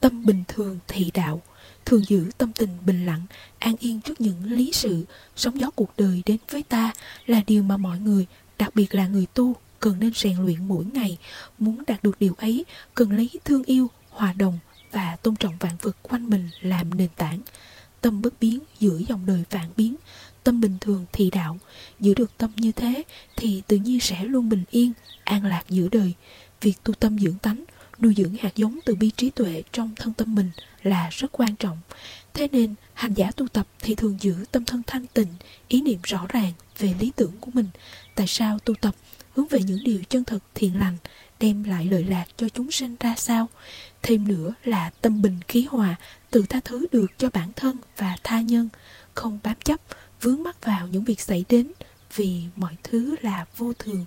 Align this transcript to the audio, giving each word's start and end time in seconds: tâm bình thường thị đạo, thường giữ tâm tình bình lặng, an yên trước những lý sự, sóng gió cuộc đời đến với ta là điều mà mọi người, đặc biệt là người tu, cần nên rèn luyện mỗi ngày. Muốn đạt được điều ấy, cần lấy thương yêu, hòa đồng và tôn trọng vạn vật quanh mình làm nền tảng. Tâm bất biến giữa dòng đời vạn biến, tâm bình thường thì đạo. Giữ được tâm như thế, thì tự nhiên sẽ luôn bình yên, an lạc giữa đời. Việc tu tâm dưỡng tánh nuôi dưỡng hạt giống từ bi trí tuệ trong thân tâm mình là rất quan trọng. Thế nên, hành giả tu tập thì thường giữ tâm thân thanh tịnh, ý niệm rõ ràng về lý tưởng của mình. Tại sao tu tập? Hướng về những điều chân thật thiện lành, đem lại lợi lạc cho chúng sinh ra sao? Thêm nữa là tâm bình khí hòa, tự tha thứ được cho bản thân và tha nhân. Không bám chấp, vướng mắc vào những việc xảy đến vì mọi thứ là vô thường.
tâm 0.00 0.24
bình 0.26 0.44
thường 0.48 0.78
thị 0.88 1.10
đạo, 1.14 1.42
thường 1.84 2.04
giữ 2.08 2.30
tâm 2.38 2.52
tình 2.52 2.70
bình 2.86 3.06
lặng, 3.06 3.26
an 3.58 3.74
yên 3.78 4.00
trước 4.00 4.20
những 4.20 4.44
lý 4.44 4.70
sự, 4.72 5.04
sóng 5.36 5.60
gió 5.60 5.70
cuộc 5.70 5.90
đời 5.96 6.22
đến 6.26 6.38
với 6.50 6.62
ta 6.62 6.92
là 7.26 7.42
điều 7.46 7.62
mà 7.62 7.76
mọi 7.76 7.98
người, 7.98 8.26
đặc 8.58 8.74
biệt 8.74 8.94
là 8.94 9.06
người 9.06 9.26
tu, 9.34 9.56
cần 9.80 10.00
nên 10.00 10.12
rèn 10.14 10.36
luyện 10.44 10.68
mỗi 10.68 10.84
ngày. 10.84 11.18
Muốn 11.58 11.82
đạt 11.86 12.02
được 12.02 12.16
điều 12.20 12.34
ấy, 12.38 12.64
cần 12.94 13.12
lấy 13.12 13.30
thương 13.44 13.64
yêu, 13.64 13.90
hòa 14.10 14.32
đồng 14.32 14.58
và 14.92 15.16
tôn 15.22 15.36
trọng 15.36 15.56
vạn 15.60 15.76
vật 15.82 15.96
quanh 16.02 16.30
mình 16.30 16.48
làm 16.60 16.96
nền 16.96 17.08
tảng. 17.16 17.40
Tâm 18.00 18.22
bất 18.22 18.34
biến 18.40 18.58
giữa 18.78 18.98
dòng 19.08 19.26
đời 19.26 19.44
vạn 19.50 19.70
biến, 19.76 19.96
tâm 20.44 20.60
bình 20.60 20.78
thường 20.80 21.06
thì 21.12 21.30
đạo. 21.30 21.58
Giữ 22.00 22.14
được 22.14 22.30
tâm 22.38 22.50
như 22.56 22.72
thế, 22.72 23.02
thì 23.36 23.62
tự 23.66 23.76
nhiên 23.76 24.00
sẽ 24.00 24.24
luôn 24.24 24.48
bình 24.48 24.64
yên, 24.70 24.92
an 25.24 25.44
lạc 25.44 25.62
giữa 25.68 25.88
đời. 25.92 26.12
Việc 26.60 26.74
tu 26.84 26.94
tâm 26.94 27.18
dưỡng 27.18 27.38
tánh 27.38 27.64
nuôi 28.00 28.14
dưỡng 28.16 28.34
hạt 28.34 28.56
giống 28.56 28.78
từ 28.84 28.94
bi 28.94 29.10
trí 29.16 29.30
tuệ 29.30 29.62
trong 29.72 29.94
thân 29.96 30.12
tâm 30.12 30.34
mình 30.34 30.50
là 30.82 31.08
rất 31.10 31.32
quan 31.32 31.56
trọng. 31.56 31.78
Thế 32.34 32.48
nên, 32.52 32.74
hành 32.94 33.14
giả 33.14 33.30
tu 33.30 33.48
tập 33.48 33.66
thì 33.80 33.94
thường 33.94 34.16
giữ 34.20 34.44
tâm 34.52 34.64
thân 34.64 34.82
thanh 34.86 35.06
tịnh, 35.06 35.34
ý 35.68 35.82
niệm 35.82 35.98
rõ 36.02 36.26
ràng 36.28 36.52
về 36.78 36.94
lý 37.00 37.12
tưởng 37.16 37.32
của 37.40 37.50
mình. 37.54 37.68
Tại 38.14 38.26
sao 38.26 38.58
tu 38.58 38.74
tập? 38.74 38.94
Hướng 39.34 39.48
về 39.48 39.60
những 39.62 39.84
điều 39.84 40.02
chân 40.08 40.24
thật 40.24 40.38
thiện 40.54 40.78
lành, 40.78 40.96
đem 41.40 41.64
lại 41.64 41.84
lợi 41.84 42.04
lạc 42.04 42.24
cho 42.36 42.48
chúng 42.48 42.70
sinh 42.70 42.96
ra 43.00 43.14
sao? 43.16 43.48
Thêm 44.02 44.28
nữa 44.28 44.54
là 44.64 44.90
tâm 45.00 45.22
bình 45.22 45.40
khí 45.48 45.66
hòa, 45.70 45.96
tự 46.30 46.44
tha 46.48 46.60
thứ 46.64 46.86
được 46.92 47.06
cho 47.18 47.30
bản 47.30 47.52
thân 47.56 47.76
và 47.96 48.16
tha 48.24 48.40
nhân. 48.40 48.68
Không 49.14 49.38
bám 49.42 49.56
chấp, 49.64 49.80
vướng 50.20 50.42
mắc 50.42 50.64
vào 50.64 50.86
những 50.86 51.04
việc 51.04 51.20
xảy 51.20 51.44
đến 51.48 51.72
vì 52.16 52.42
mọi 52.56 52.76
thứ 52.82 53.16
là 53.22 53.46
vô 53.56 53.72
thường. 53.72 54.06